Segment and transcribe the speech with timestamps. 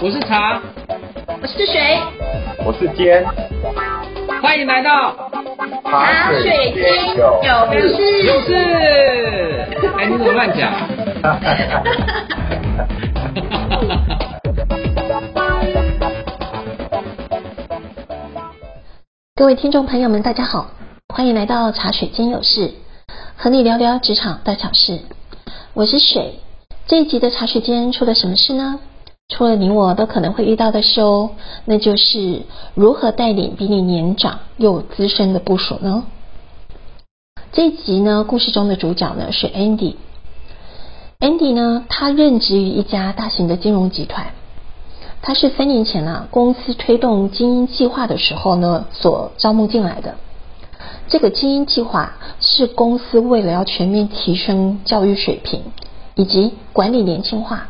[0.00, 0.62] 我是茶，
[1.42, 1.98] 我是水，
[2.64, 3.26] 我是尖，
[4.40, 5.12] 欢迎来到
[5.84, 7.42] 茶水间有
[7.96, 8.54] 事有事。
[9.98, 10.72] 哎，你怎么乱讲？
[19.34, 20.68] 各位听众朋友们，大家好，
[21.08, 22.72] 欢迎来到茶水间有事，
[23.36, 25.00] 和你聊聊职场大小事。
[25.74, 26.38] 我是水，
[26.86, 28.78] 这一集的茶水间出了什么事呢？
[29.28, 31.30] 除了你我都可能会遇到的事哦，
[31.66, 32.42] 那就是
[32.74, 36.04] 如何带领比你年长又资深的部署呢？
[37.52, 39.96] 这一集呢，故事中的主角呢是 Andy。
[41.20, 44.28] Andy 呢，他任职于一家大型的金融集团。
[45.20, 50.14] 他是三年前啊，公司推动精英计划的时候呢，所招募进来的。
[51.08, 55.64] 这个精英计划是公司为了要全面提升教育水平
[56.14, 57.68] 以及管理年轻化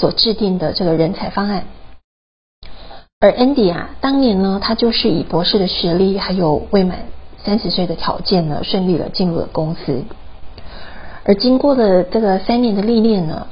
[0.00, 1.64] 所制定的这个人才方案。
[3.20, 7.00] 而 Andy 啊，当年呢，他就是以博士的学历还有未满
[7.44, 10.02] 三十岁的条件呢，顺利的进入了公司。
[11.24, 13.46] 而经过了这个三年的历练呢。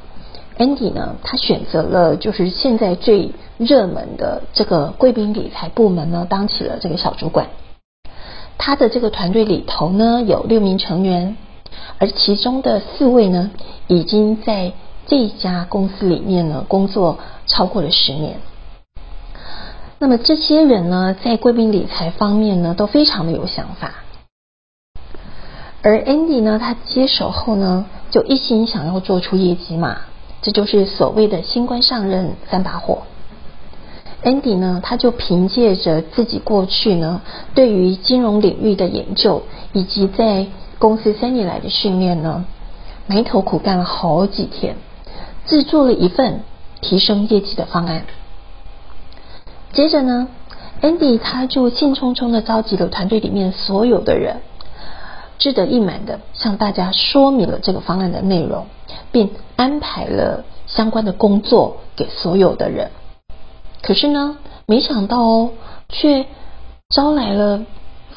[0.59, 7.47] Andy 呢，他选择了就是现在最热门的这个贵宾理财部门呢，当起了这个小主管。
[8.59, 11.37] 他的这个团队里头呢，有六名成员，
[11.99, 13.53] 而其中的四位呢，
[13.87, 14.73] 已经在
[15.09, 18.37] 这一家公司里面呢工作超过了十年。
[19.99, 23.95] 那么这些人呢，在贵宾理财方面呢，都非常的有想法。
[25.83, 29.99] 而 Andy 呢，他接手后呢，就一心想要做出业绩嘛。
[30.41, 33.03] 这就是所谓的新官上任三把火。
[34.23, 37.23] Andy 呢，他就凭借着自己过去呢
[37.55, 39.43] 对于金融领域的研究，
[39.73, 40.47] 以及在
[40.79, 42.45] 公司三年来的训练呢，
[43.07, 44.77] 埋头苦干了好几天，
[45.49, 46.43] 制作了一份
[46.81, 48.05] 提升业绩的方案。
[49.73, 50.29] 接着呢
[50.81, 54.43] ，Andy 他就兴冲冲的召集了团队里面所有的人，
[55.39, 58.67] 志得意满的向大家说明了这个方案的内容。
[59.11, 62.91] 并安排了相关的工作给所有的人，
[63.83, 65.51] 可是呢，没想到哦，
[65.89, 66.27] 却
[66.91, 67.65] 招来了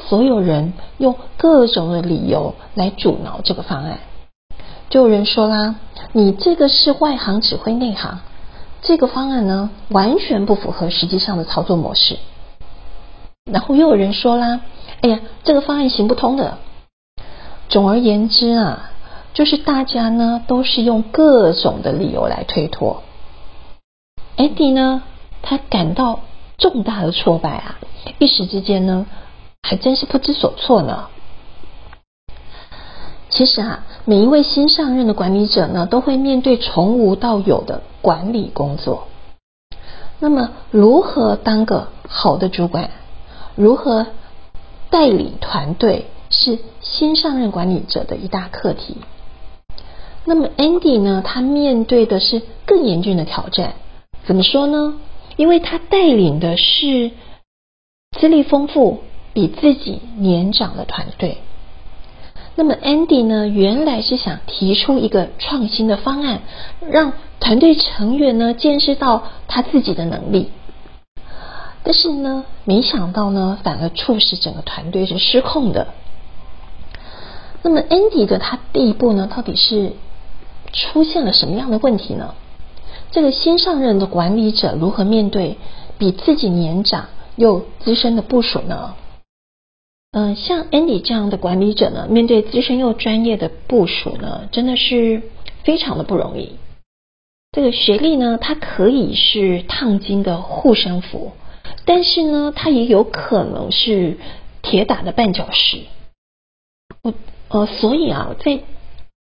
[0.08, 4.00] 所有人用各种的理由来阻挠这个方案。
[4.92, 5.78] 就有人说啦
[6.14, 8.20] ：“你这个是外行指挥内行，
[8.84, 12.20] 这个方案呢，完全不符合实际上的操作模式。”
[13.52, 14.62] 然后又有人说啦
[15.02, 16.60] ：“哎呀，这个方案行不通的。”
[17.68, 18.90] 总而言之啊。
[19.34, 23.02] 就是大家呢都是用各种的理由来推脱
[24.36, 25.04] ，Andy 呢
[25.42, 26.20] 他感到
[26.58, 27.80] 重大的挫败啊，
[28.20, 29.06] 一时之间呢
[29.64, 31.08] 还真是不知所措呢。
[33.32, 39.08] 其实啊，每一位新上任的管理者呢，都会面对从无到有的管理工作。
[40.20, 42.92] 那么，如何当个好的主管，
[43.56, 44.08] 如何
[44.90, 48.98] 带领团队，是新上任管理者的一大课题。
[50.26, 51.24] 那么 Andy 呢？
[51.26, 53.74] 他面对的是更严峻的挑战。
[54.26, 55.00] 怎么说呢？
[55.38, 57.12] 因为他带领的是
[58.20, 59.00] 资历丰富、
[59.34, 61.38] 比自己年长的团队。
[62.56, 63.48] 那么 Andy 呢？
[63.48, 66.42] 原来是想提出一个创新的方案，
[66.90, 70.50] 让团队成员呢见识到他自己的能力。
[71.84, 75.88] 但是呢，没想到呢，反而促使整个团队是失控的。
[77.64, 79.94] 那么 Andy 的他第一步呢，到底是？
[80.74, 82.34] 出现了什么样的问题呢？
[83.12, 85.58] 这个新上任的管理者如何面对
[85.98, 88.94] 比自己年长又资深的部署呢？
[90.14, 95.22] 嗯，像 Andy 这样的管理者呢，面对资深又专业的部署呢，真的是
[95.64, 96.58] 非常的不容易。
[97.54, 101.32] 这个学历呢，它可以是烫金的护身符，
[101.86, 104.18] 但是呢，它也有可能是
[104.62, 105.80] 铁打的绊脚石。
[107.04, 107.14] 我
[107.48, 108.60] 呃，所以啊，在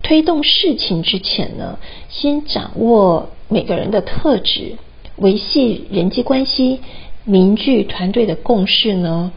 [0.03, 1.79] 推动事情之前呢，
[2.09, 4.75] 先掌握每个人的特质，
[5.15, 6.81] 维系人际关系，
[7.23, 9.31] 凝聚团队的共识呢，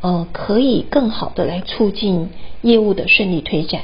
[0.00, 2.30] 呃，可以更好的来促进
[2.62, 3.82] 业务的顺利推展。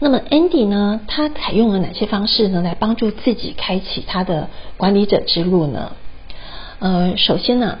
[0.00, 5.92] 那么 Andy 呢，他采用了哪些方式呢，来帮助自己开启他的管理者之路呢？
[6.78, 7.78] 呃，首先呢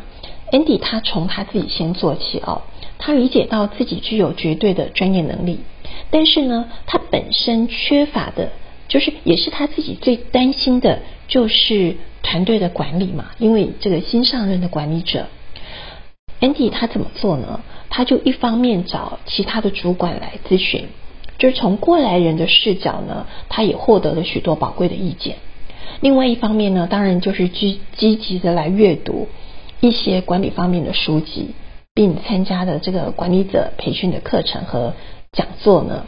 [0.50, 2.62] ，Andy 他从他自己先做起哦，
[2.98, 5.60] 他理解到自己具有绝对的专业能力。
[6.10, 8.50] 但是呢，他本身缺乏的，
[8.88, 13.26] 就是也是他自己最担心的，就是团队的管理嘛。
[13.38, 15.26] 因为这个新上任的管理者
[16.40, 17.60] ，Andy 他怎么做呢？
[17.90, 20.88] 他就一方面找其他的主管来咨询，
[21.38, 25.36] 就是从过来人的视角呢，他也获得了许多宝贵的意见。
[26.00, 29.28] 另外一方面呢，当然就是积积极的来阅读
[29.80, 31.54] 一些管理方面的书籍，
[31.94, 34.92] 并参加的这个管理者培训的课程和
[35.32, 36.04] 讲座呢，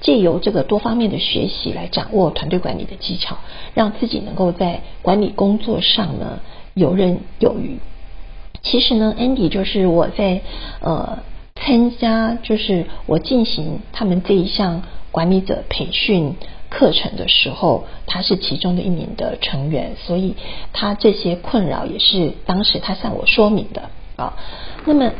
[0.00, 3.38] 借由这个多方面的学习来掌握团队管理的技巧，
[3.74, 6.40] 让自己能够在管理工作上呢
[6.74, 7.78] 游刃有余。
[8.62, 10.40] 其实呢，Andy 就是我在
[10.80, 11.18] 呃
[11.56, 16.36] 参加，就是我进行他们这一项管理者培训
[16.70, 20.36] 课程的时候，他是其中的一名的成员，所以
[20.72, 24.34] 他这些困扰也是当时他向我说明的啊。
[24.86, 25.10] 那么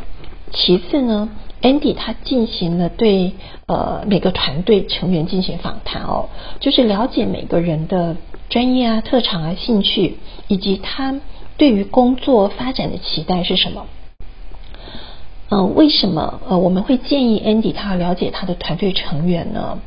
[0.52, 1.28] 其次呢
[1.62, 3.32] ，Andy 他进行了对
[3.66, 6.28] 呃每个团队成员进行访谈哦，
[6.60, 8.16] 就是了解每个人的
[8.48, 11.16] 专业啊、特长啊、兴趣以及他。
[11.62, 13.86] 对于工作发展的期待是什么？
[15.48, 19.78] 嗯，为什么呃我们会建议 Andy 他了解他的团队成员呢？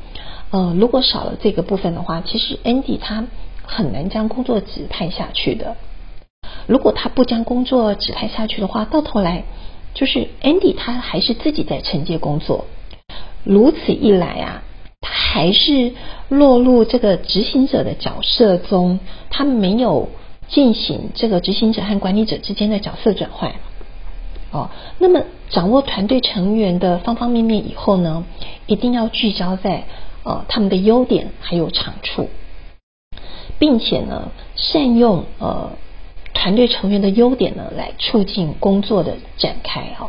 [0.51, 3.25] 呃，如果少了这个部分的话，其实 Andy 他
[3.66, 5.75] 很难将工作指派下去的。
[6.66, 9.44] 如果他不将工作指派下去的话，到头来
[9.94, 12.68] 就是 Andy 他还是自己在承接工作。
[13.44, 14.63] 如此一来啊，
[15.01, 15.92] 他还是
[16.30, 20.07] 落入这个执行者的角色中，他没有。
[20.55, 23.55] 进行这个执行者和管理者之间的角色转换，
[24.51, 24.69] 哦，
[24.99, 28.23] 那么掌握团队成员的方方面面以后呢，
[28.65, 29.83] 一定要聚焦在
[30.23, 32.29] 呃他们的优点还有长处，
[33.59, 35.71] 并且呢善用呃
[36.33, 40.07] 团队成员的优点呢来促进工作的展开啊，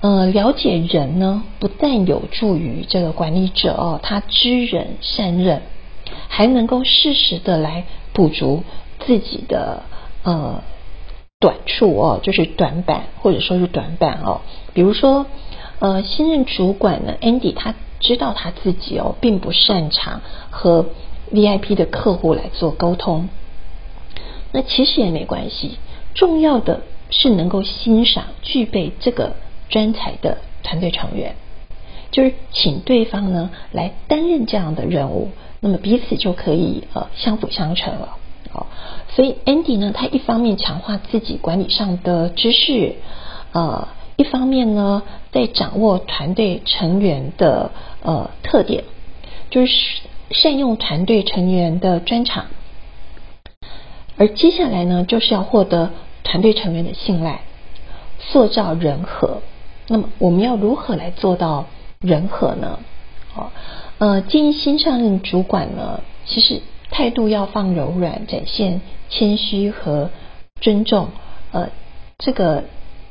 [0.00, 5.60] 呃了解人呢不但有助于这个管理者哦他知人善任，
[6.28, 7.84] 还能够适时的来
[8.14, 8.64] 补足。
[9.06, 9.82] 自己的
[10.22, 10.62] 呃
[11.38, 14.40] 短处哦，就是短板或者说是短板哦。
[14.74, 15.26] 比如说
[15.78, 20.20] 呃，新任主管呢，Andy 他知道他自己哦，并不擅长
[20.50, 20.86] 和
[21.32, 23.28] VIP 的客户来做沟通。
[24.52, 25.78] 那其实也没关系，
[26.14, 29.34] 重要的是能够欣赏具备这个
[29.68, 31.34] 专才的团队成员，
[32.10, 38.18] 就是请对方呢来担任这样的任务，那么彼此就可以呃相辅相成了。
[38.52, 38.66] 哦，
[39.08, 42.96] 所以 Andy 呢，他一方面强化自己管理上的知识，
[43.52, 47.70] 呃，一方面呢，在掌握团队成员的
[48.02, 48.84] 呃特点，
[49.48, 49.72] 就是
[50.30, 52.46] 善用团队成员的专长，
[54.18, 55.90] 而接下来呢，就是要获得
[56.22, 57.42] 团队成员的信赖，
[58.18, 59.40] 塑造人和。
[59.88, 61.66] 那么，我们要如何来做到
[62.00, 62.80] 人和呢？
[63.34, 63.50] 哦，
[63.98, 66.60] 呃，建议新上任主管呢，其实。
[66.92, 70.10] 态度要放柔软，展现谦虚和
[70.60, 71.08] 尊重。
[71.50, 71.70] 呃，
[72.18, 72.64] 这个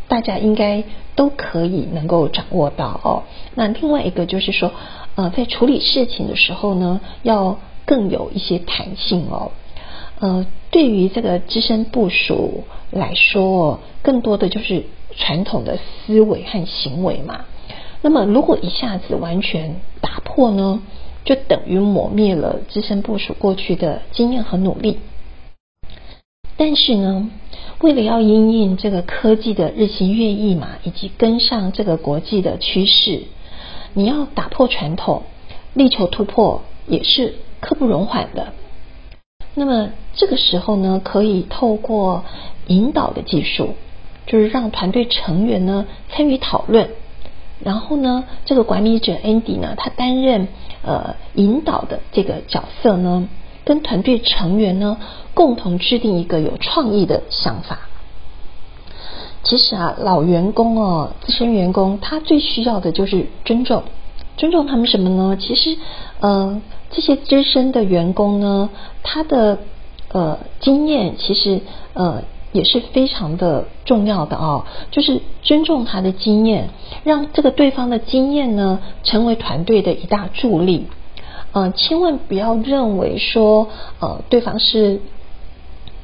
[0.08, 0.84] 大家应该
[1.16, 3.24] 都可以能够掌握到哦。
[3.56, 4.72] 那另外一个就是说，
[5.16, 9.52] 呃，在处理事情的时候呢，要更有一些弹性哦。
[10.20, 14.86] 呃，对于这个资深部署来说，更多的就是
[15.18, 17.46] 传统的思维和行为嘛。
[18.04, 20.82] 那么，如果一下子完全打破呢？
[21.24, 25.00] 就等于抹灭了资深部署过去的经验和努力。
[26.58, 27.30] 但是呢，
[27.80, 33.24] 为了要因应这个科技的日新月异嘛，以及跟上这个国际的趋势，
[33.94, 35.24] 你要打破传统，
[35.74, 38.54] 力求突破，也是刻不容缓的。
[39.56, 42.24] 那么这个时候呢，可以透过
[42.68, 43.74] 引导的技术，
[44.28, 46.90] 就是让团队成员呢参与讨论。
[47.64, 50.48] 然后呢，这个管理者 Andy 呢，他担任
[50.84, 53.28] 呃引导的这个角色呢，
[53.64, 54.98] 跟团队成员呢
[55.34, 57.80] 共同制定一个有创意的想法。
[59.44, 63.84] 其实啊，老员工哦，资深员工他最需要的就是尊重，
[64.38, 65.38] 尊重他们什么呢？
[65.40, 65.78] 其实，
[66.20, 68.70] 呃，这些资深的员工呢，
[69.04, 69.60] 他的
[70.12, 71.62] 呃经验其实
[71.94, 72.24] 呃。
[72.52, 76.70] 也是非常的重要的哦，就是尊重他的经验，
[77.04, 80.88] 让这个对方的经验呢成为团队的一大助力。
[81.54, 83.68] 嗯，千万不要认为说
[84.00, 85.02] 呃对方是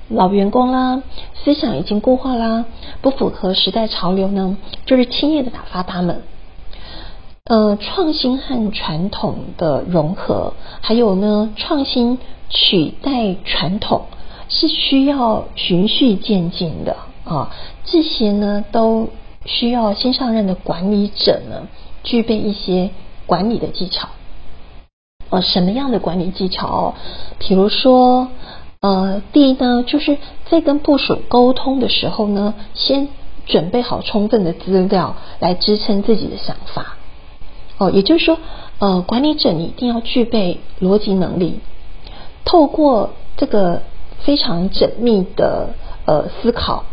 [0.09, 1.03] 老员工啦，
[1.43, 2.65] 思想已经固化啦，
[3.01, 6.23] 不符合时代潮流呢，就是轻易的打发他们。
[7.45, 14.01] 呃，创新和传统的融合，还有呢，创新取代传统。
[14.59, 17.51] 是需要循序渐进的啊，
[17.85, 19.09] 这些呢都
[19.45, 21.67] 需要新上任的管理者呢
[22.03, 22.89] 具备一些
[23.27, 24.09] 管理的技巧。
[25.29, 26.95] 呃，什么样的管理技巧？
[27.37, 28.29] 比如说，
[28.79, 30.17] 呃，第一呢，就是
[30.49, 33.09] 在跟部署沟通的时候呢，先
[33.45, 36.95] 准备好充分的资料来支撑自己的想法。
[37.77, 38.39] 哦，也就是说，
[38.79, 41.59] 呃，管理者你一定要具备逻辑能力，
[42.43, 43.83] 透过这个。
[44.23, 45.69] 非常缜密的
[46.05, 46.85] 呃思考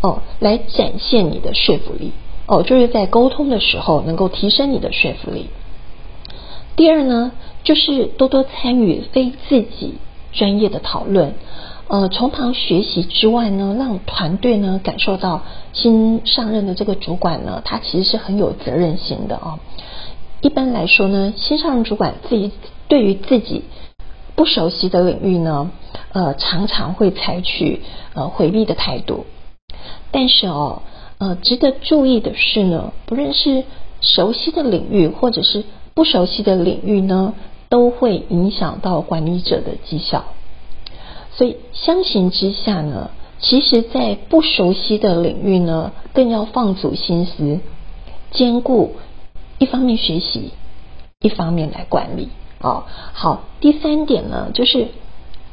[0.00, 2.12] 哦，来展现你的说服力
[2.46, 5.48] 哦，就是在沟通的时候能够提升你的说服力。
[6.76, 7.32] 第二呢，
[7.64, 9.94] 就是多多参与非自己
[10.32, 11.34] 专业的讨论，
[11.88, 15.42] 呃，从旁学习之外呢，让团队呢感受到
[15.72, 19.58] 新上任的这个主管呢，他其实是很有责任心的啊。
[20.42, 22.52] 一般来说呢，新上任主管自己
[22.88, 23.64] 对于自己
[24.36, 25.70] 不熟悉的领域呢，
[26.12, 27.82] 呃，常常会采取
[28.14, 29.26] 呃回避的态度。
[30.12, 30.82] 但是哦，
[31.18, 33.64] 呃，值得注意的是呢，不论是
[34.02, 35.64] 熟悉的领域或者是
[35.94, 37.34] 不熟悉的领域呢，
[37.70, 40.24] 都会影响到管理者的绩效。
[41.32, 47.60] 所以相形之下呢，其实在不熟悉的领域呢，更要放足心思，
[48.30, 48.96] 兼顾
[49.58, 50.52] 一方面学习，
[51.20, 52.28] 一方面来管理。
[52.60, 54.88] 哦，好，第三点呢，就是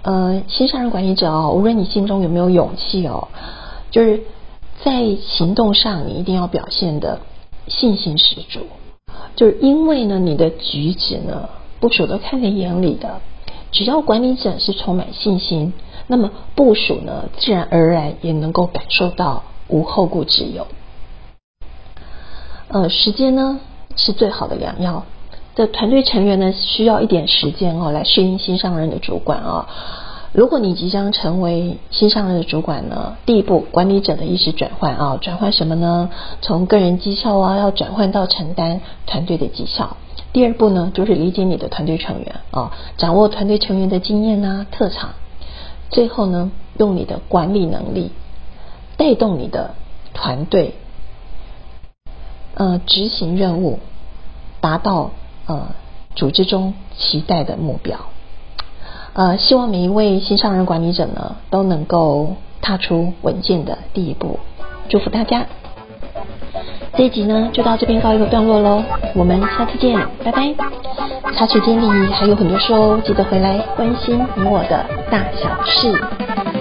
[0.01, 3.27] 呃，新上任管理者哦，无论你心中有没有勇气哦，
[3.91, 4.21] 就是
[4.83, 7.19] 在行动上你一定要表现的
[7.67, 8.61] 信心十足。
[9.35, 13.19] 就是因为呢，你的举止呢，部署都看在眼里的。
[13.71, 15.73] 只要管理者是充满信心，
[16.05, 20.67] 那么部署呢，自然而然也能够感受到无后顾之忧。
[22.67, 23.59] 呃，时间呢
[23.95, 25.05] 是最好的良药。
[25.55, 29.67] 的团队成员呢，需要一点时间哦，来适应新上任的主管啊。
[30.31, 36.09] 如果你即将成为新上任的主管呢，第一步，管理者的意识转换啊，转换什么呢？
[36.41, 39.95] 从个人绩效啊，要转换到承担团队的绩效。
[40.31, 45.11] 第二步呢，就是理解你的团队成员啊，掌握团队成员的经验啊、特长。
[45.91, 48.09] 最后呢，用你的管理能力
[48.97, 49.75] 带动你的
[50.15, 50.73] 团队，
[52.55, 53.77] 呃，执行任务，
[54.59, 55.11] 达到
[55.45, 55.67] 呃
[56.15, 57.99] 组织中期待的目标。
[59.13, 64.39] 呃，希望每一位新上任管理者呢，都能够踏出稳健的第一步。
[64.89, 65.45] 祝福大家！
[66.95, 68.83] 这一集呢，就到这边告一个段落喽。
[69.15, 70.53] 我们下次见，拜拜。
[71.35, 76.52] 茶水间里还有很多事哦，记得回来关心你我的大小事。